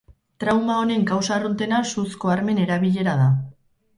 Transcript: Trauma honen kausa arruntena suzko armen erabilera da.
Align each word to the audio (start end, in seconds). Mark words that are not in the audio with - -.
Trauma 0.43 0.77
honen 0.83 1.03
kausa 1.09 1.35
arruntena 1.35 1.83
suzko 1.95 2.33
armen 2.37 2.65
erabilera 2.65 3.17
da. 3.23 3.29